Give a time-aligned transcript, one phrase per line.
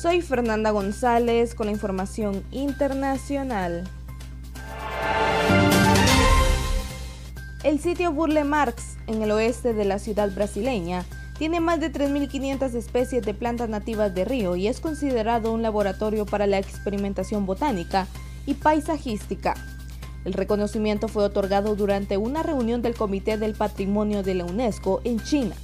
[0.00, 3.84] Soy Fernanda González con la información internacional.
[7.64, 11.04] El sitio Burle Marx, en el oeste de la ciudad brasileña,
[11.36, 16.24] tiene más de 3.500 especies de plantas nativas de río y es considerado un laboratorio
[16.24, 18.06] para la experimentación botánica
[18.46, 19.52] y paisajística.
[20.24, 25.20] El reconocimiento fue otorgado durante una reunión del Comité del Patrimonio de la UNESCO en
[25.20, 25.56] China.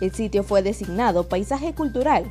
[0.00, 2.28] El sitio fue designado Paisaje Cultural,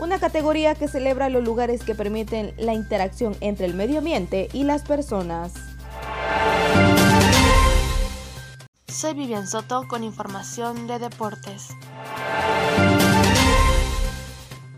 [0.00, 4.64] una categoría que celebra los lugares que permiten la interacción entre el medio ambiente y
[4.64, 5.52] las personas.
[8.88, 11.68] Soy Vivian Soto con información de deportes.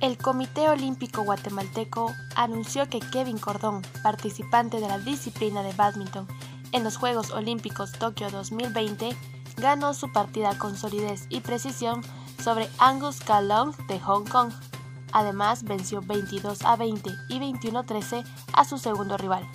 [0.01, 6.27] El Comité Olímpico Guatemalteco anunció que Kevin Cordón, participante de la disciplina de badminton
[6.73, 9.17] en los Juegos Olímpicos Tokio 2020,
[9.57, 12.03] ganó su partida con solidez y precisión
[12.43, 14.53] sobre Angus Kalong de Hong Kong.
[15.13, 19.47] Además, venció 22 a 20 y 21 a 13 a su segundo rival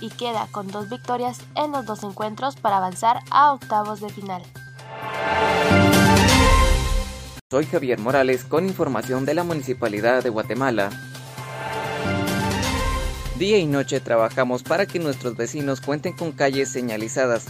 [0.00, 4.42] y queda con dos victorias en los dos encuentros para avanzar a octavos de final.
[7.50, 10.90] Soy Javier Morales con información de la Municipalidad de Guatemala.
[13.38, 17.48] Día y noche trabajamos para que nuestros vecinos cuenten con calles señalizadas.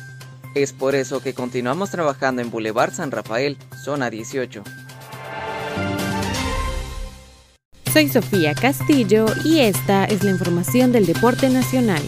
[0.55, 4.63] Es por eso que continuamos trabajando en Boulevard San Rafael, zona 18.
[7.93, 12.03] Soy Sofía Castillo y esta es la información del deporte nacional.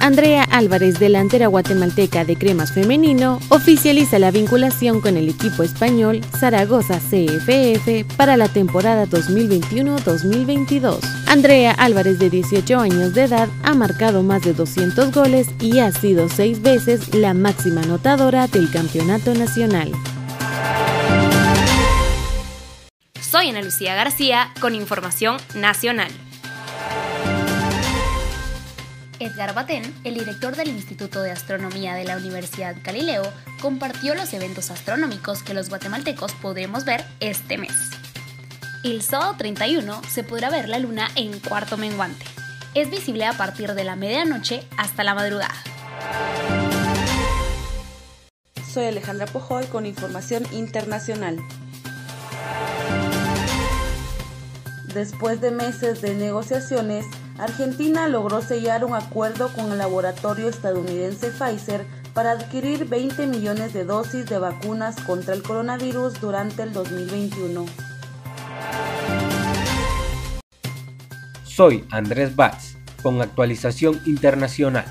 [0.00, 7.00] Andrea Álvarez, delantera guatemalteca de Cremas Femenino, oficializa la vinculación con el equipo español Zaragoza
[7.00, 11.00] CFF para la temporada 2021-2022.
[11.26, 15.90] Andrea Álvarez, de 18 años de edad, ha marcado más de 200 goles y ha
[15.90, 19.92] sido seis veces la máxima anotadora del campeonato nacional.
[23.38, 26.10] Soy Ana Lucía García con información nacional.
[29.20, 33.22] Edgar Batén, el director del Instituto de Astronomía de la Universidad Galileo,
[33.60, 37.76] compartió los eventos astronómicos que los guatemaltecos podremos ver este mes.
[38.82, 42.26] El sábado 31 se podrá ver la luna en cuarto menguante.
[42.74, 45.54] Es visible a partir de la medianoche hasta la madrugada.
[48.68, 51.38] Soy Alejandra Pojoy con información internacional.
[54.94, 57.04] Después de meses de negociaciones,
[57.38, 61.84] Argentina logró sellar un acuerdo con el laboratorio estadounidense Pfizer
[62.14, 67.66] para adquirir 20 millones de dosis de vacunas contra el coronavirus durante el 2021.
[71.44, 74.86] Soy Andrés Batz, con actualización internacional.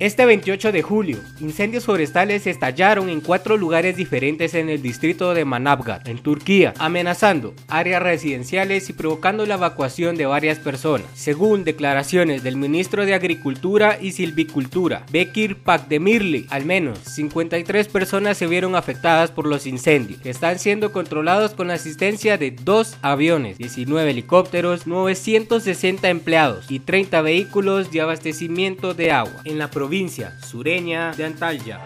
[0.00, 5.44] Este 28 de julio, incendios forestales estallaron en cuatro lugares diferentes en el distrito de
[5.44, 11.08] Manavgat, en Turquía, amenazando áreas residenciales y provocando la evacuación de varias personas.
[11.14, 18.46] Según declaraciones del ministro de Agricultura y Silvicultura, Bekir Pakdemirli, al menos 53 personas se
[18.46, 23.58] vieron afectadas por los incendios, que están siendo controlados con la asistencia de dos aviones,
[23.58, 31.12] 19 helicópteros, 960 empleados y 30 vehículos de abastecimiento de agua en la provincia sureña
[31.16, 31.80] de Antalya.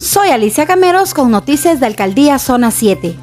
[0.00, 3.14] Soy Alicia Cameros con noticias de Alcaldía Zona 7.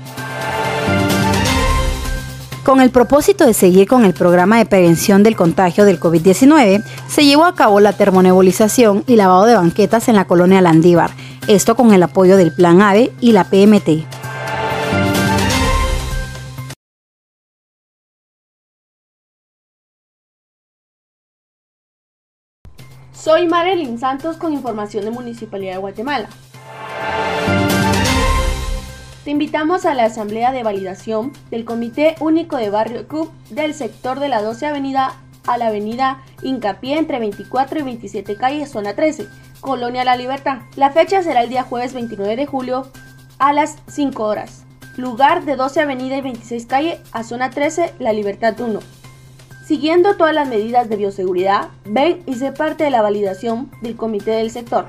[2.64, 7.26] Con el propósito de seguir con el programa de prevención del contagio del COVID-19, se
[7.26, 11.10] llevó a cabo la termonebulización y lavado de banquetas en la colonia Landívar,
[11.48, 14.15] esto con el apoyo del Plan AVE y la PMT.
[23.26, 26.30] Soy Marilyn Santos con información de Municipalidad de Guatemala.
[29.24, 34.20] Te invitamos a la asamblea de validación del Comité Único de Barrio CUP del sector
[34.20, 35.16] de la 12 Avenida
[35.48, 39.28] a la Avenida Incapié entre 24 y 27 calles, zona 13,
[39.60, 40.60] Colonia La Libertad.
[40.76, 42.92] La fecha será el día jueves 29 de julio
[43.40, 44.66] a las 5 horas.
[44.98, 48.80] Lugar de 12 Avenida y 26 calle a zona 13, La Libertad 1.
[49.66, 54.32] Siguiendo todas las medidas de bioseguridad, ven y sé parte de la validación del comité
[54.32, 54.86] del sector.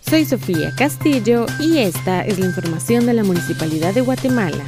[0.00, 4.64] Soy Sofía Castillo y esta es la información de la Municipalidad de Guatemala.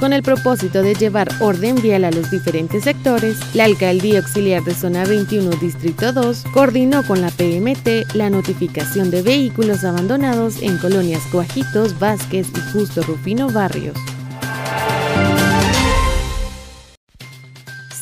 [0.00, 4.74] Con el propósito de llevar orden vial a los diferentes sectores, la Alcaldía Auxiliar de
[4.74, 11.22] Zona 21 Distrito 2 coordinó con la PMT la notificación de vehículos abandonados en colonias
[11.32, 13.96] Coajitos, Vázquez y Justo Rufino Barrios.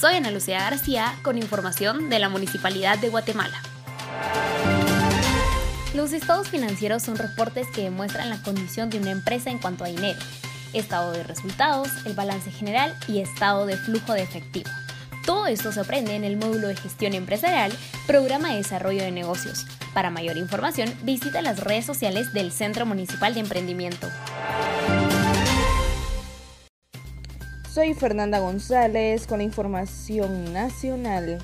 [0.05, 3.59] Soy Ana Lucía García con información de la Municipalidad de Guatemala.
[5.95, 9.89] Los estados financieros son reportes que demuestran la condición de una empresa en cuanto a
[9.89, 10.19] dinero,
[10.75, 14.69] estado de resultados, el balance general y estado de flujo de efectivo.
[15.25, 17.73] Todo esto se aprende en el módulo de gestión empresarial,
[18.07, 19.65] programa de desarrollo de negocios.
[19.95, 24.11] Para mayor información, visita las redes sociales del Centro Municipal de Emprendimiento.
[27.75, 31.39] Soy Fernanda González con la información nacional.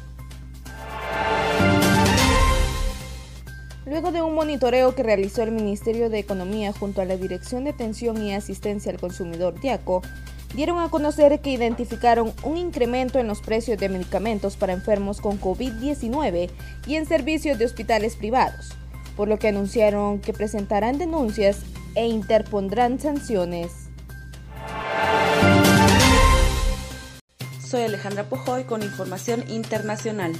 [3.84, 7.70] Luego de un monitoreo que realizó el Ministerio de Economía junto a la Dirección de
[7.70, 10.02] Atención y Asistencia al Consumidor DIACO,
[10.54, 15.40] dieron a conocer que identificaron un incremento en los precios de medicamentos para enfermos con
[15.40, 16.48] COVID-19
[16.86, 18.68] y en servicios de hospitales privados,
[19.16, 21.58] por lo que anunciaron que presentarán denuncias
[21.96, 23.89] e interpondrán sanciones.
[27.70, 30.32] Soy Alejandra Pojoy con información internacional.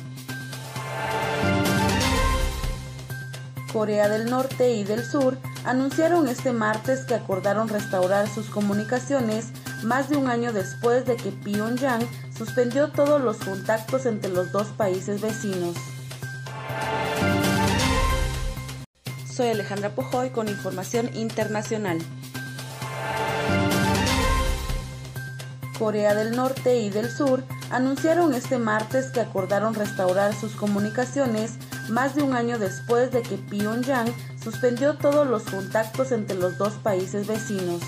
[3.72, 9.50] Corea del Norte y del Sur anunciaron este martes que acordaron restaurar sus comunicaciones
[9.84, 12.04] más de un año después de que Pyongyang
[12.36, 15.76] suspendió todos los contactos entre los dos países vecinos.
[19.32, 22.00] Soy Alejandra Pojoy con información internacional.
[25.80, 31.52] Corea del Norte y del Sur anunciaron este martes que acordaron restaurar sus comunicaciones
[31.88, 36.74] más de un año después de que Pyongyang suspendió todos los contactos entre los dos
[36.74, 37.80] países vecinos.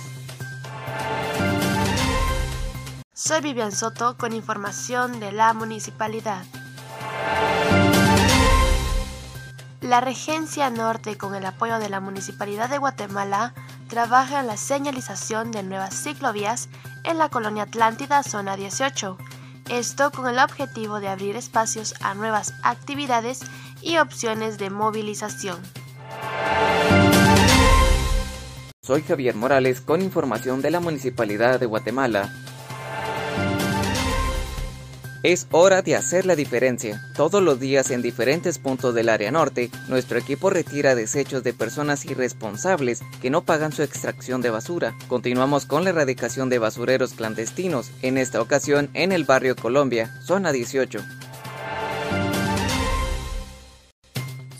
[3.12, 6.44] Soy Vivian Soto con información de la municipalidad.
[9.82, 13.52] La Regencia Norte, con el apoyo de la Municipalidad de Guatemala,
[13.92, 16.70] trabaja en la señalización de nuevas ciclovías
[17.04, 19.18] en la colonia Atlántida, zona 18.
[19.68, 23.40] Esto con el objetivo de abrir espacios a nuevas actividades
[23.82, 25.58] y opciones de movilización.
[28.80, 32.32] Soy Javier Morales con información de la Municipalidad de Guatemala.
[35.22, 37.00] Es hora de hacer la diferencia.
[37.14, 42.04] Todos los días en diferentes puntos del área norte, nuestro equipo retira desechos de personas
[42.06, 44.96] irresponsables que no pagan su extracción de basura.
[45.06, 50.50] Continuamos con la erradicación de basureros clandestinos, en esta ocasión en el barrio Colombia, zona
[50.50, 50.98] 18.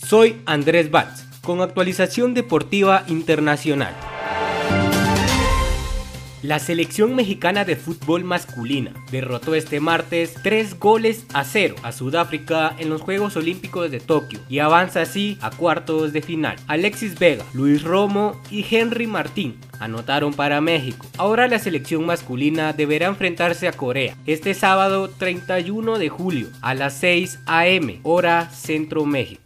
[0.06, 4.11] Soy Andrés Batz, con actualización deportiva internacional.
[6.42, 12.74] La selección mexicana de fútbol masculina derrotó este martes 3 goles a 0 a Sudáfrica
[12.80, 16.56] en los Juegos Olímpicos de Tokio y avanza así a cuartos de final.
[16.66, 21.06] Alexis Vega, Luis Romo y Henry Martín anotaron para México.
[21.16, 26.94] Ahora la selección masculina deberá enfrentarse a Corea este sábado 31 de julio a las
[26.94, 29.41] 6 am hora Centro México.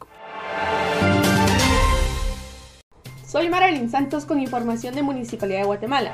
[3.27, 6.13] Soy Marilyn Santos con información de Municipalidad de Guatemala.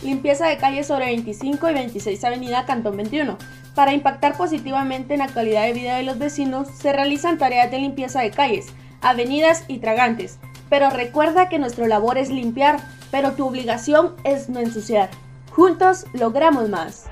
[0.00, 3.36] Limpieza de calles sobre 25 y 26 Avenida Cantón 21.
[3.74, 7.78] Para impactar positivamente en la calidad de vida de los vecinos, se realizan tareas de
[7.80, 8.66] limpieza de calles,
[9.00, 10.38] avenidas y tragantes.
[10.68, 12.78] Pero recuerda que nuestra labor es limpiar,
[13.10, 15.10] pero tu obligación es no ensuciar.
[15.50, 17.06] Juntos logramos más.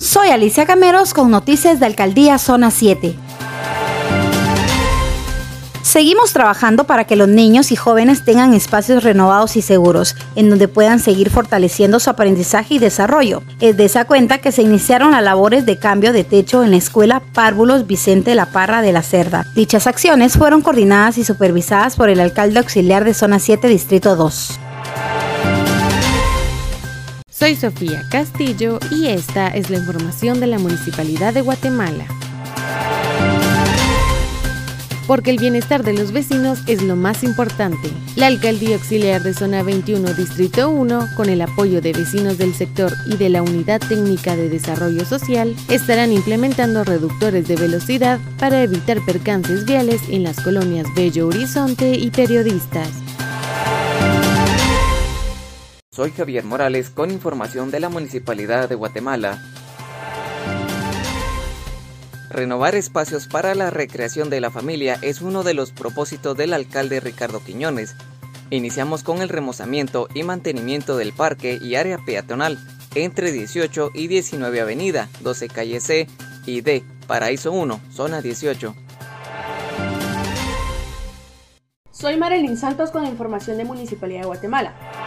[0.00, 3.14] Soy Alicia Cameros con noticias de Alcaldía Zona 7.
[5.92, 10.66] Seguimos trabajando para que los niños y jóvenes tengan espacios renovados y seguros, en donde
[10.66, 13.42] puedan seguir fortaleciendo su aprendizaje y desarrollo.
[13.60, 16.78] Es de esa cuenta que se iniciaron las labores de cambio de techo en la
[16.78, 19.44] escuela Párvulos Vicente La Parra de la Cerda.
[19.54, 24.60] Dichas acciones fueron coordinadas y supervisadas por el alcalde auxiliar de Zona 7, Distrito 2.
[27.28, 32.06] Soy Sofía Castillo y esta es la información de la Municipalidad de Guatemala
[35.12, 37.90] porque el bienestar de los vecinos es lo más importante.
[38.16, 42.90] La Alcaldía Auxiliar de Zona 21, Distrito 1, con el apoyo de vecinos del sector
[43.04, 49.04] y de la Unidad Técnica de Desarrollo Social, estarán implementando reductores de velocidad para evitar
[49.04, 52.88] percances viales en las colonias Bello Horizonte y Periodistas.
[55.90, 59.42] Soy Javier Morales con información de la Municipalidad de Guatemala.
[62.32, 66.98] Renovar espacios para la recreación de la familia es uno de los propósitos del alcalde
[66.98, 67.94] Ricardo Quiñones.
[68.48, 72.58] Iniciamos con el remozamiento y mantenimiento del parque y área peatonal
[72.94, 76.06] entre 18 y 19 Avenida, 12 Calle C
[76.46, 78.74] y D, Paraíso 1, Zona 18.
[81.90, 85.01] Soy Marilyn Santos con información de Municipalidad de Guatemala.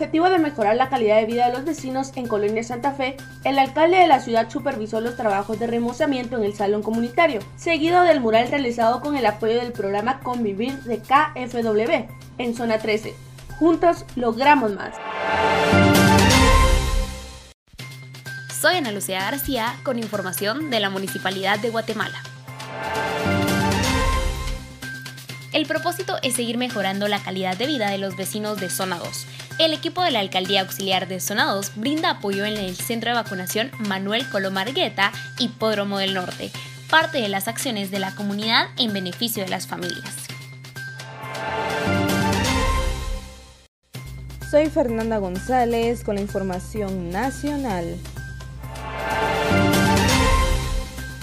[0.00, 3.58] Objetivo de mejorar la calidad de vida de los vecinos en Colonia Santa Fe, el
[3.58, 8.18] alcalde de la ciudad supervisó los trabajos de remozamiento en el salón comunitario, seguido del
[8.18, 13.14] mural realizado con el apoyo del programa Convivir de KFW en zona 13.
[13.58, 14.94] Juntos logramos más.
[18.58, 22.22] Soy Ana Lucía García con información de la Municipalidad de Guatemala.
[25.52, 29.26] El propósito es seguir mejorando la calidad de vida de los vecinos de Zona 2.
[29.60, 33.16] El equipo de la Alcaldía Auxiliar de Zona 2 brinda apoyo en el Centro de
[33.16, 36.50] Vacunación Manuel Colomargueta, Hipódromo del Norte,
[36.88, 40.14] parte de las acciones de la comunidad en beneficio de las familias.
[44.50, 47.98] Soy Fernanda González con la información nacional.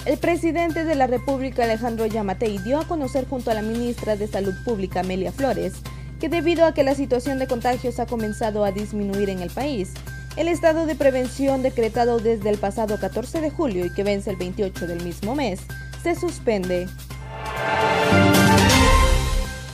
[0.06, 4.28] El presidente de la República, Alejandro Yamatei, dio a conocer junto a la ministra de
[4.28, 5.82] Salud Pública, Amelia Flores,
[6.20, 9.92] que debido a que la situación de contagios ha comenzado a disminuir en el país,
[10.36, 14.36] el estado de prevención decretado desde el pasado 14 de julio y que vence el
[14.36, 15.60] 28 del mismo mes,
[16.02, 16.88] se suspende.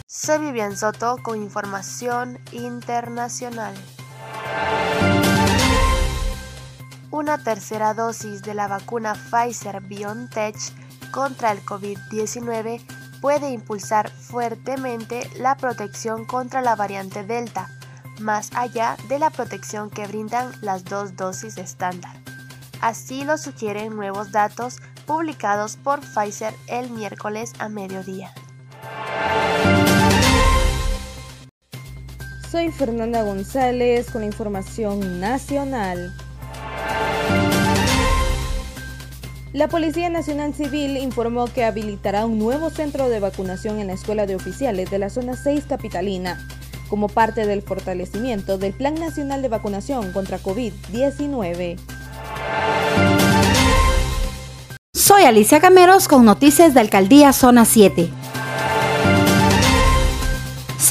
[0.06, 3.74] Soy Vivian Soto con información internacional.
[7.10, 10.56] Una tercera dosis de la vacuna Pfizer BioNTech
[11.10, 12.80] contra el COVID-19
[13.24, 17.70] puede impulsar fuertemente la protección contra la variante Delta,
[18.20, 22.14] más allá de la protección que brindan las dos dosis estándar.
[22.82, 24.76] Así lo sugieren nuevos datos
[25.06, 28.30] publicados por Pfizer el miércoles a mediodía.
[32.50, 36.14] Soy Fernanda González con información nacional.
[39.54, 44.26] La Policía Nacional Civil informó que habilitará un nuevo centro de vacunación en la Escuela
[44.26, 46.44] de Oficiales de la Zona 6 Capitalina,
[46.88, 51.78] como parte del fortalecimiento del Plan Nacional de Vacunación contra COVID-19.
[54.92, 58.10] Soy Alicia Cameros con noticias de Alcaldía Zona 7.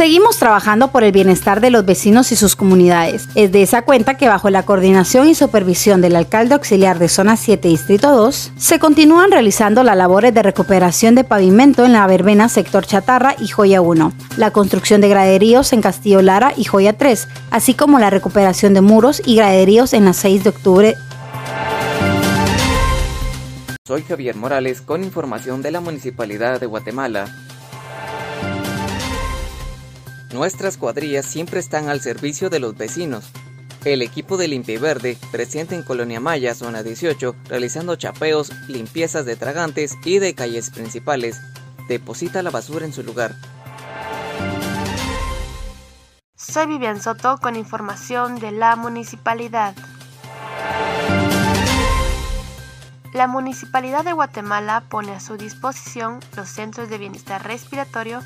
[0.04, 3.30] Seguimos trabajando por el bienestar de los vecinos y sus comunidades.
[3.36, 7.38] Es de esa cuenta que bajo la coordinación y supervisión del alcalde auxiliar de Zona
[7.38, 12.50] 7 Distrito 2, se continúan realizando las labores de recuperación de pavimento en la verbena
[12.50, 17.30] sector Chatarra y Joya 1, la construcción de graderíos en Castillo Lara y Joya 3,
[17.52, 20.96] así como la recuperación de muros y graderíos en la 6 de octubre
[23.86, 27.26] soy Javier Morales con información de la Municipalidad de Guatemala.
[30.34, 33.30] Nuestras cuadrillas siempre están al servicio de los vecinos.
[33.86, 39.36] El equipo de Limpia Verde, presente en Colonia Maya, zona 18, realizando chapeos, limpiezas de
[39.36, 41.40] tragantes y de calles principales,
[41.88, 43.36] deposita la basura en su lugar.
[46.36, 49.76] Soy Vivian Soto con información de la municipalidad.
[53.14, 58.24] La Municipalidad de Guatemala pone a su disposición los centros de bienestar respiratorio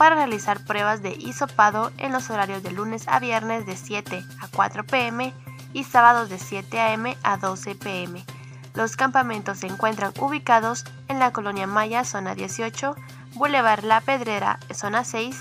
[0.00, 4.48] para realizar pruebas de hisopado en los horarios de lunes a viernes de 7 a
[4.48, 5.34] 4 pm
[5.74, 8.24] y sábados de 7 am a 12 pm.
[8.72, 12.96] Los campamentos se encuentran ubicados en la Colonia Maya, zona 18,
[13.34, 15.36] Boulevard La Pedrera, zona 6,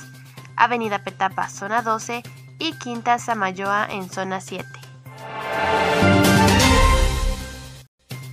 [0.58, 2.22] Avenida Petapa, zona 12
[2.60, 4.68] y Quinta Samayoa en zona 7.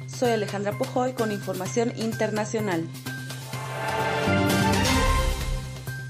[0.09, 2.89] Soy Alejandra Pujoy con información internacional.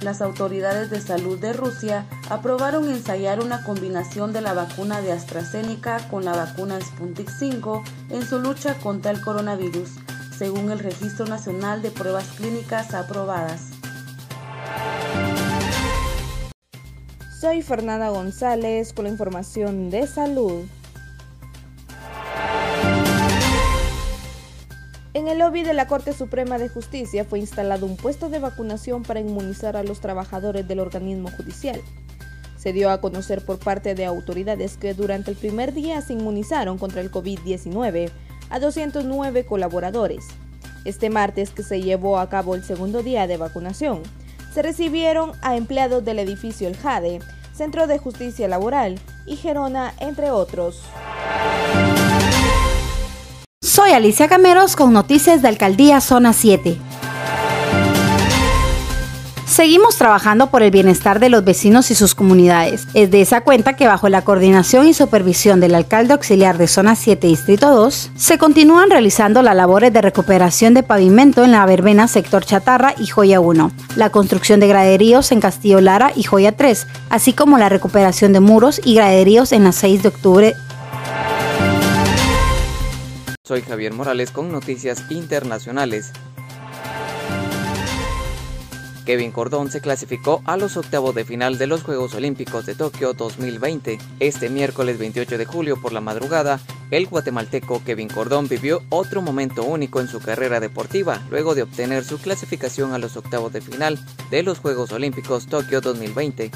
[0.07, 5.99] Las autoridades de salud de Rusia aprobaron ensayar una combinación de la vacuna de AstraZeneca
[6.09, 9.91] con la vacuna Sputnik 5 en su lucha contra el coronavirus,
[10.39, 13.73] según el Registro Nacional de Pruebas Clínicas Aprobadas.
[17.41, 20.67] Soy Fernanda González con la información de salud.
[25.27, 29.03] En el lobby de la Corte Suprema de Justicia fue instalado un puesto de vacunación
[29.03, 31.81] para inmunizar a los trabajadores del organismo judicial.
[32.57, 36.79] Se dio a conocer por parte de autoridades que durante el primer día se inmunizaron
[36.79, 38.13] contra el COVID-19
[38.51, 40.29] a 209 colaboradores.
[40.85, 44.05] Este martes que se llevó a cabo el segundo día de vacunación,
[44.55, 47.19] se recibieron a empleados del edificio El Jade,
[47.53, 50.85] Centro de Justicia Laboral y Gerona, entre otros.
[53.77, 56.79] Soy Alicia Cameros con noticias de Alcaldía Zona 7.
[59.45, 62.87] Seguimos trabajando por el bienestar de los vecinos y sus comunidades.
[62.95, 66.97] Es de esa cuenta que bajo la coordinación y supervisión del alcalde auxiliar de Zona
[66.97, 72.09] 7 Distrito 2, se continúan realizando las labores de recuperación de pavimento en la verbena
[72.09, 76.87] sector Chatarra y Joya 1, la construcción de graderíos en Castillo Lara y Joya 3,
[77.11, 80.57] así como la recuperación de muros y graderíos en la 6 de octubre.
[83.47, 86.11] Soy Javier Morales con noticias internacionales.
[89.05, 93.13] Kevin Cordón se clasificó a los octavos de final de los Juegos Olímpicos de Tokio
[93.13, 93.99] 2020.
[94.19, 96.59] Este miércoles 28 de julio por la madrugada,
[96.91, 102.03] el guatemalteco Kevin Cordón vivió otro momento único en su carrera deportiva luego de obtener
[102.03, 103.97] su clasificación a los octavos de final
[104.29, 106.51] de los Juegos Olímpicos Tokio 2020.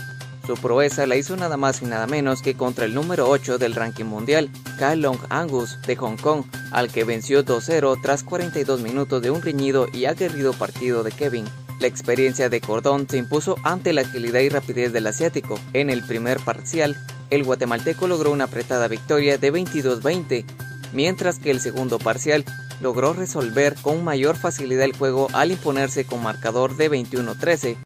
[0.46, 3.74] Su proeza la hizo nada más y nada menos que contra el número 8 del
[3.74, 4.50] ranking mundial,
[4.96, 9.86] Long Angus de Hong Kong, al que venció 2-0 tras 42 minutos de un reñido
[9.92, 11.44] y aguerrido partido de Kevin.
[11.80, 15.58] La experiencia de Cordón se impuso ante la agilidad y rapidez del asiático.
[15.72, 16.96] En el primer parcial,
[17.30, 20.44] el guatemalteco logró una apretada victoria de 22-20,
[20.92, 22.44] mientras que el segundo parcial
[22.80, 27.76] logró resolver con mayor facilidad el juego al imponerse con marcador de 21-13.